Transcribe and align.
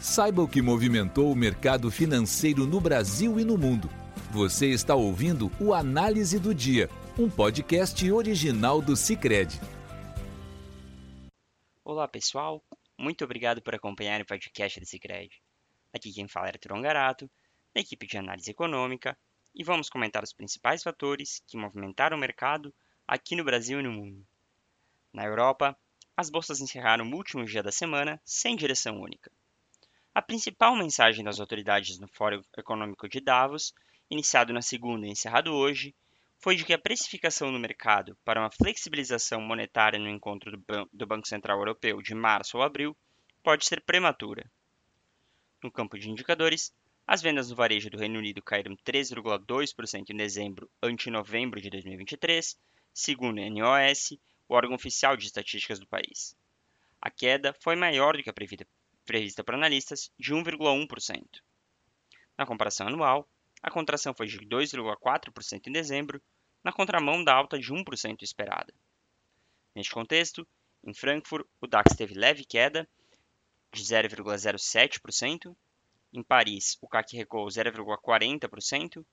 Saiba 0.00 0.40
o 0.40 0.48
que 0.48 0.62
movimentou 0.62 1.30
o 1.30 1.36
mercado 1.36 1.90
financeiro 1.90 2.66
no 2.66 2.80
Brasil 2.80 3.38
e 3.38 3.44
no 3.44 3.58
mundo. 3.58 3.86
Você 4.30 4.68
está 4.68 4.94
ouvindo 4.94 5.52
o 5.60 5.74
Análise 5.74 6.38
do 6.38 6.54
Dia, 6.54 6.88
um 7.18 7.28
podcast 7.28 8.10
original 8.10 8.80
do 8.80 8.96
Cicred. 8.96 9.60
Olá 11.84 12.08
pessoal, 12.08 12.64
muito 12.98 13.22
obrigado 13.24 13.60
por 13.60 13.74
acompanhar 13.74 14.22
o 14.22 14.24
podcast 14.24 14.80
do 14.80 14.86
Cicred. 14.86 15.30
Aqui 15.92 16.10
quem 16.14 16.26
fala 16.26 16.46
é 16.46 16.52
Arthur 16.52 16.72
Ongarato, 16.72 17.30
da 17.74 17.82
equipe 17.82 18.06
de 18.06 18.16
análise 18.16 18.50
econômica, 18.50 19.14
e 19.54 19.62
vamos 19.62 19.90
comentar 19.90 20.24
os 20.24 20.32
principais 20.32 20.82
fatores 20.82 21.42
que 21.46 21.58
movimentaram 21.58 22.16
o 22.16 22.20
mercado 22.20 22.74
aqui 23.06 23.36
no 23.36 23.44
Brasil 23.44 23.80
e 23.80 23.82
no 23.82 23.92
mundo. 23.92 24.26
Na 25.12 25.26
Europa, 25.26 25.76
as 26.16 26.30
bolsas 26.30 26.58
encerraram 26.58 27.04
o 27.04 27.14
último 27.14 27.44
dia 27.44 27.62
da 27.62 27.70
semana 27.70 28.18
sem 28.24 28.56
direção 28.56 28.98
única. 28.98 29.30
A 30.12 30.20
principal 30.20 30.74
mensagem 30.74 31.24
das 31.24 31.38
autoridades 31.38 32.00
no 32.00 32.08
Fórum 32.08 32.42
Econômico 32.58 33.08
de 33.08 33.20
Davos, 33.20 33.72
iniciado 34.10 34.52
na 34.52 34.60
segunda 34.60 35.06
e 35.06 35.10
encerrado 35.10 35.54
hoje, 35.54 35.94
foi 36.36 36.56
de 36.56 36.64
que 36.64 36.72
a 36.72 36.78
precificação 36.78 37.52
no 37.52 37.60
mercado 37.60 38.18
para 38.24 38.40
uma 38.40 38.50
flexibilização 38.50 39.40
monetária 39.40 40.00
no 40.00 40.08
encontro 40.08 40.50
do, 40.50 40.58
Ban 40.58 40.84
do 40.92 41.06
Banco 41.06 41.28
Central 41.28 41.58
Europeu 41.58 42.02
de 42.02 42.12
março 42.12 42.56
ou 42.56 42.64
abril 42.64 42.96
pode 43.40 43.64
ser 43.64 43.82
prematura. 43.82 44.50
No 45.62 45.70
campo 45.70 45.96
de 45.96 46.10
indicadores, 46.10 46.74
as 47.06 47.22
vendas 47.22 47.48
no 47.48 47.54
varejo 47.54 47.88
do 47.88 47.98
Reino 47.98 48.18
Unido 48.18 48.42
caíram 48.42 48.76
3,2% 48.78 50.10
em 50.10 50.16
dezembro 50.16 50.68
ante 50.82 51.08
novembro 51.08 51.60
de 51.60 51.70
2023, 51.70 52.58
segundo 52.92 53.40
o 53.40 53.48
NOS, 53.48 54.18
o 54.48 54.54
órgão 54.54 54.74
oficial 54.74 55.16
de 55.16 55.26
estatísticas 55.26 55.78
do 55.78 55.86
país. 55.86 56.36
A 57.00 57.10
queda 57.10 57.54
foi 57.60 57.76
maior 57.76 58.16
do 58.16 58.24
que 58.24 58.30
a 58.30 58.32
prevista 58.32 58.66
prevista 59.04 59.42
por 59.42 59.54
analistas, 59.54 60.10
de 60.18 60.32
1,1%. 60.34 61.24
Na 62.38 62.46
comparação 62.46 62.88
anual, 62.88 63.28
a 63.62 63.70
contração 63.70 64.14
foi 64.14 64.26
de 64.26 64.38
2,4% 64.38 65.66
em 65.66 65.72
dezembro, 65.72 66.22
na 66.64 66.72
contramão 66.72 67.22
da 67.22 67.34
alta 67.34 67.58
de 67.58 67.72
1% 67.72 68.22
esperada. 68.22 68.72
Neste 69.74 69.92
contexto, 69.92 70.46
em 70.84 70.94
Frankfurt, 70.94 71.46
o 71.60 71.66
DAX 71.66 71.94
teve 71.94 72.14
leve 72.14 72.44
queda 72.44 72.88
de 73.72 73.82
0,07%, 73.82 75.54
em 76.12 76.22
Paris, 76.24 76.76
o 76.80 76.88
CAC 76.88 77.16
recuou 77.16 77.46
0,40%, 77.46 79.04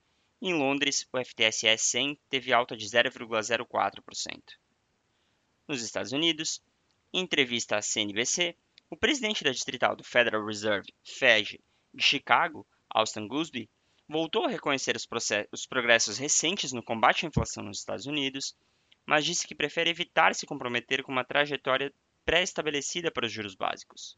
e 0.41 0.49
em 0.49 0.53
Londres, 0.53 1.07
o 1.11 1.17
FTSE 1.23 1.77
100 1.77 2.19
teve 2.29 2.51
alta 2.51 2.75
de 2.75 2.85
0,04%. 2.85 4.41
Nos 5.67 5.81
Estados 5.83 6.11
Unidos, 6.11 6.61
em 7.13 7.21
entrevista 7.21 7.77
à 7.77 7.81
CNBC, 7.81 8.55
o 8.89 8.95
presidente 8.95 9.43
da 9.43 9.51
distrital 9.51 9.95
do 9.95 10.03
Federal 10.03 10.45
Reserve, 10.45 10.93
Fed, 11.03 11.59
de 11.93 12.03
Chicago, 12.03 12.65
Austin 12.89 13.27
Goolsbee, 13.27 13.69
voltou 14.07 14.45
a 14.45 14.49
reconhecer 14.49 14.95
os, 14.95 15.07
os, 15.51 15.65
progressos 15.65 16.17
recentes 16.17 16.71
no 16.71 16.81
combate 16.81 17.25
à 17.25 17.27
inflação 17.27 17.63
nos 17.63 17.79
Estados 17.79 18.05
Unidos, 18.05 18.55
mas 19.05 19.25
disse 19.25 19.45
que 19.45 19.55
prefere 19.55 19.89
evitar 19.89 20.33
se 20.33 20.45
comprometer 20.45 21.03
com 21.03 21.11
uma 21.11 21.25
trajetória 21.25 21.93
pré-estabelecida 22.23 23.11
para 23.11 23.25
os 23.25 23.31
juros 23.31 23.55
básicos. 23.55 24.17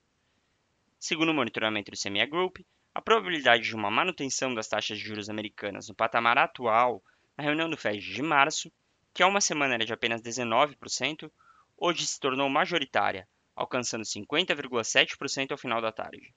Segundo 1.00 1.30
o 1.30 1.34
monitoramento 1.34 1.92
do 1.92 1.98
CME 1.98 2.26
Group, 2.28 2.58
a 2.94 3.02
probabilidade 3.02 3.64
de 3.64 3.76
uma 3.76 3.90
manutenção 3.90 4.54
das 4.54 4.68
taxas 4.68 5.00
de 5.00 5.04
juros 5.04 5.30
americanas 5.30 5.88
no 5.88 5.96
patamar 5.96 6.38
atual 6.38 7.04
na 7.36 7.44
reunião 7.44 7.70
do 7.70 7.78
Fed 7.78 8.00
de 8.00 8.22
março, 8.22 8.72
que 9.14 9.24
há 9.24 9.28
uma 9.28 9.42
semana 9.42 9.76
era 9.76 9.86
de 9.86 9.94
apenas 9.94 10.22
19%, 10.22 11.32
hoje 11.78 12.06
se 12.06 12.20
tornou 12.20 12.50
majoritária, 12.50 13.28
alcançando 13.60 14.06
50,7% 14.06 15.52
ao 15.52 15.58
final 15.58 15.82
da 15.82 15.92
tarde. 15.92 16.34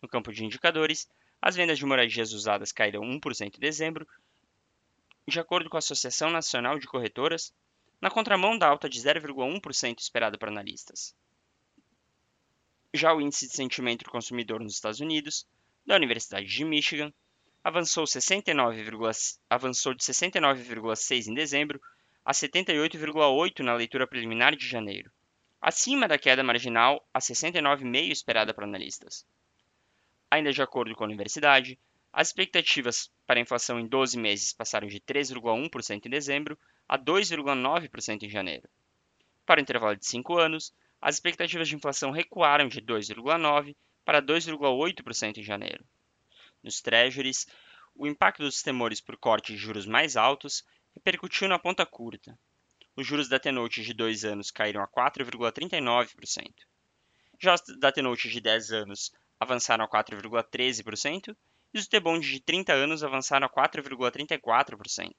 No 0.00 0.08
campo 0.08 0.32
de 0.32 0.46
indicadores, 0.46 1.06
as 1.42 1.54
vendas 1.54 1.78
de 1.78 1.84
moradias 1.84 2.32
usadas 2.32 2.72
caíram 2.72 3.02
1% 3.02 3.54
em 3.54 3.60
dezembro, 3.60 4.08
de 5.28 5.38
acordo 5.38 5.68
com 5.68 5.76
a 5.76 5.78
Associação 5.78 6.30
Nacional 6.30 6.78
de 6.78 6.86
Corretoras, 6.86 7.52
na 8.00 8.10
contramão 8.10 8.56
da 8.56 8.66
alta 8.66 8.88
de 8.88 8.98
0,1% 8.98 9.98
esperada 9.98 10.38
para 10.38 10.50
analistas. 10.50 11.14
Já 12.94 13.12
o 13.12 13.20
índice 13.20 13.46
de 13.46 13.54
sentimento 13.54 14.04
do 14.04 14.10
consumidor 14.10 14.60
nos 14.60 14.72
Estados 14.72 15.00
Unidos, 15.00 15.46
da 15.84 15.96
Universidade 15.96 16.46
de 16.46 16.64
Michigan, 16.64 17.12
avançou, 17.62 18.06
69, 18.06 18.84
avançou 19.50 19.92
de 19.92 20.02
69,6 20.02 21.26
em 21.26 21.34
dezembro 21.34 21.78
a 22.24 22.32
78,8 22.32 23.60
na 23.60 23.74
leitura 23.74 24.06
preliminar 24.06 24.56
de 24.56 24.66
janeiro, 24.66 25.10
acima 25.60 26.06
da 26.06 26.18
queda 26.18 26.42
marginal 26.42 27.06
a 27.12 27.18
69,5 27.18 28.10
esperada 28.10 28.54
por 28.54 28.64
analistas. 28.64 29.26
Ainda 30.30 30.52
de 30.52 30.62
acordo 30.62 30.94
com 30.94 31.04
a 31.04 31.06
universidade, 31.06 31.78
as 32.12 32.28
expectativas 32.28 33.10
para 33.26 33.38
a 33.38 33.42
inflação 33.42 33.78
em 33.78 33.86
12 33.86 34.18
meses 34.18 34.52
passaram 34.52 34.88
de 34.88 35.00
3,1% 35.00 36.06
em 36.06 36.10
dezembro 36.10 36.58
a 36.88 36.98
2,9% 36.98 38.22
em 38.22 38.30
janeiro. 38.30 38.68
Para 39.44 39.60
o 39.60 39.62
intervalo 39.62 39.96
de 39.96 40.06
5 40.06 40.38
anos, 40.38 40.74
as 41.00 41.16
expectativas 41.16 41.68
de 41.68 41.76
inflação 41.76 42.10
recuaram 42.10 42.68
de 42.68 42.80
2,9% 42.80 43.76
para 44.04 44.22
2,8% 44.22 45.38
em 45.38 45.42
janeiro. 45.42 45.84
Nos 46.62 46.80
treasuries, 46.80 47.46
o 47.94 48.06
impacto 48.06 48.42
dos 48.42 48.62
temores 48.62 49.00
por 49.00 49.16
corte 49.16 49.52
de 49.52 49.58
juros 49.58 49.86
mais 49.86 50.16
altos 50.16 50.64
repercutiu 50.94 51.48
na 51.48 51.58
ponta 51.58 51.84
curta, 51.84 52.38
os 52.96 53.06
juros 53.06 53.28
da 53.28 53.38
T-Note 53.38 53.82
de 53.82 53.92
2 53.92 54.24
anos 54.24 54.50
caíram 54.50 54.82
a 54.82 54.88
4,39%. 54.88 56.50
Já 57.38 57.54
os 57.54 57.60
da 57.78 57.92
T-Note 57.92 58.30
de 58.30 58.40
10 58.40 58.72
anos 58.72 59.12
avançaram 59.38 59.84
a 59.84 59.88
4,13% 59.88 61.36
e 61.74 61.78
os 61.78 61.86
T-Bonds 61.86 62.26
de 62.26 62.40
30 62.40 62.72
anos 62.72 63.04
avançaram 63.04 63.46
a 63.46 63.50
4,34%. 63.50 65.12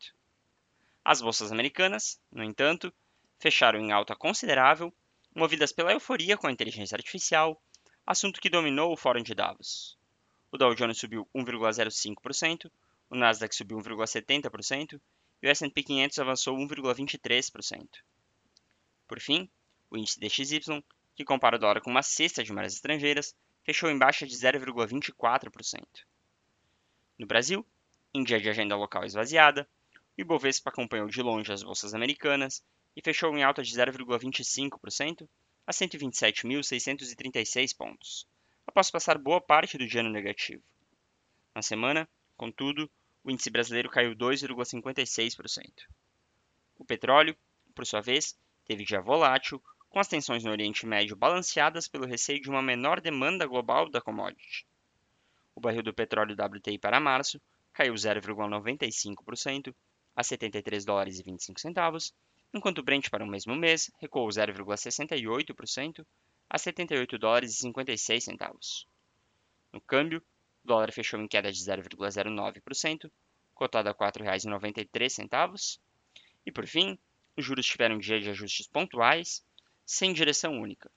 As 1.05 1.21
bolsas 1.21 1.51
americanas, 1.51 2.19
no 2.31 2.43
entanto, 2.43 2.91
fecharam 3.39 3.79
em 3.79 3.91
alta 3.91 4.15
considerável, 4.15 4.91
movidas 5.35 5.71
pela 5.71 5.94
euforia 5.94 6.35
com 6.35 6.47
a 6.47 6.51
inteligência 6.51 6.95
artificial, 6.95 7.61
assunto 8.05 8.41
que 8.41 8.49
dominou 8.49 8.91
o 8.91 8.97
Fórum 8.97 9.21
de 9.21 9.35
Davos. 9.35 9.95
O 10.51 10.57
Dow 10.57 10.73
Jones 10.73 10.97
subiu 10.97 11.29
1,05%, 11.35 12.71
o 13.09 13.15
Nasdaq 13.15 13.55
subiu 13.55 13.77
1,70% 13.77 14.99
e 15.41 15.47
o 15.47 15.49
S&P 15.49 15.83
500 15.83 16.19
avançou 16.19 16.57
1,23%. 16.57 17.87
Por 19.07 19.19
fim, 19.19 19.49
o 19.89 19.97
índice 19.97 20.19
DXY, 20.19 20.83
que 21.15 21.25
compara 21.25 21.55
o 21.55 21.59
dólar 21.59 21.81
com 21.81 21.89
uma 21.89 22.03
cesta 22.03 22.43
de 22.43 22.51
moedas 22.51 22.73
estrangeiras, 22.73 23.35
fechou 23.63 23.89
em 23.89 23.97
baixa 23.97 24.25
de 24.25 24.35
0,24%. 24.35 25.83
No 27.17 27.25
Brasil, 27.25 27.65
em 28.13 28.23
dia 28.23 28.39
de 28.39 28.49
agenda 28.49 28.75
local 28.75 29.03
esvaziada, 29.03 29.67
o 30.17 30.21
Ibovespa 30.21 30.69
acompanhou 30.69 31.07
de 31.07 31.21
longe 31.21 31.51
as 31.51 31.63
bolsas 31.63 31.93
americanas 31.93 32.63
e 32.95 33.01
fechou 33.01 33.35
em 33.37 33.43
alta 33.43 33.61
de 33.61 33.75
0,25% 33.75 35.27
a 35.65 35.71
127.636 35.71 37.75
pontos, 37.75 38.27
após 38.65 38.89
passar 38.89 39.17
boa 39.17 39.41
parte 39.41 39.77
do 39.77 39.85
dia 39.85 40.01
no 40.01 40.09
negativo. 40.09 40.63
Na 41.53 41.61
semana, 41.61 42.07
contudo, 42.35 42.89
o 43.27 43.31
índice 43.31 43.49
brasileiro 43.49 43.89
caiu 43.89 44.15
2,56%. 44.15 45.85
O 46.79 46.85
petróleo, 46.85 47.35
por 47.75 47.85
sua 47.85 47.99
vez, 47.99 48.39
teve 48.65 48.85
dia 48.85 49.01
volátil, 49.01 49.61
com 49.89 49.99
as 49.99 50.07
tensões 50.07 50.45
no 50.45 50.51
Oriente 50.51 50.85
Médio 50.85 51.13
balanceadas 51.13 51.89
pelo 51.89 52.05
receio 52.05 52.39
de 52.39 52.49
uma 52.49 52.61
menor 52.61 53.01
demanda 53.01 53.45
global 53.45 53.89
da 53.89 53.99
commodity. 53.99 54.65
O 55.53 55.59
barril 55.59 55.83
do 55.83 55.93
petróleo 55.93 56.38
WTI 56.39 56.79
para 56.79 57.01
março 57.01 57.41
caiu 57.73 57.93
0,95% 57.95 59.75
a 60.15 60.23
73 60.23 60.85
dólares 60.85 61.19
e 61.19 61.23
25 61.23 61.59
centavos, 61.59 62.13
enquanto 62.53 62.77
o 62.77 62.83
Brent 62.83 63.09
para 63.09 63.25
o 63.25 63.27
mesmo 63.27 63.57
mês 63.57 63.91
recuou 63.99 64.29
0,68% 64.29 66.05
a 66.49 66.57
78 66.57 67.17
dólares 67.17 67.51
e 67.51 67.57
56 67.57 68.23
centavos. 68.23 68.88
No 69.74 69.81
câmbio, 69.81 70.24
o 70.67 70.75
dólar 70.75 70.91
fechou 70.91 71.17
em 71.21 71.27
queda 71.29 71.49
de 71.49 71.57
0,09%, 71.57 73.09
cotado 73.55 73.87
a 73.87 73.93
R$ 73.93 73.97
4,93. 73.97 75.79
E 76.45 76.51
por 76.51 76.67
fim, 76.67 76.99
os 77.37 77.45
juros 77.45 77.65
tiveram 77.65 77.97
dia 77.97 78.19
de 78.19 78.29
ajustes 78.29 78.67
pontuais, 78.67 79.45
sem 79.85 80.11
direção 80.11 80.59
única. 80.59 80.91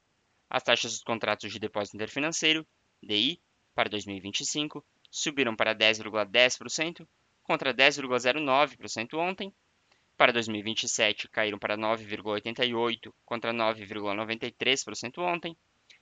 As 0.49 0.65
taxas 0.65 0.95
dos 0.95 1.05
contratos 1.05 1.53
de 1.53 1.61
depósito 1.61 1.97
interfinanceiro, 1.97 2.67
DI, 3.01 3.41
para 3.73 3.89
2025 3.89 4.85
subiram 5.09 5.55
para 5.55 5.73
10,10% 5.73 7.07
contra 7.45 7.73
10,09% 7.73 9.15
ontem. 9.15 9.55
Para 10.17 10.33
2027 10.33 11.29
caíram 11.29 11.61
para 11.61 11.79
9,88 11.79 13.13
contra 13.25 13.53
9,93% 13.53 15.19
ontem. 15.19 15.57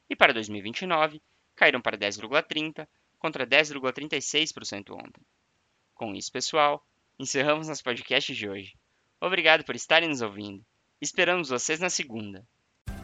E 0.09 0.17
para 0.17 0.33
2029 0.33 1.21
caíram 1.55 1.83
para 1.83 1.99
10,30 1.99 2.89
contra 3.19 3.47
10,36% 3.47 4.93
ontem. 4.93 5.23
Com 5.95 6.15
isso, 6.15 6.31
pessoal, 6.31 6.85
encerramos 7.19 7.69
nosso 7.69 7.83
podcast 7.83 8.35
de 8.35 8.49
hoje. 8.49 8.75
Obrigado 9.21 9.65
por 9.65 9.75
estarem 9.75 10.09
nos 10.09 10.23
ouvindo. 10.23 10.65
Esperamos 11.01 11.49
vocês 11.49 11.81
na 11.81 11.91
segunda. 11.91 12.47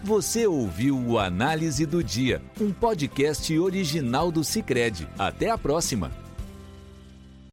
Você 0.02 0.46
ouviu 0.46 0.98
o 0.98 1.18
Análise 1.18 1.86
do 1.86 2.04
Dia, 2.04 2.42
um 2.60 2.72
podcast 2.72 3.58
original 3.58 4.30
do 4.30 4.44
Cicred. 4.44 5.08
Até 5.18 5.50
a 5.50 5.58
próxima! 5.58 6.23